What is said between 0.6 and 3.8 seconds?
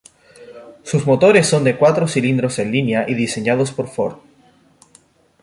Sus motores son de cuatro cilindros en línea y diseñados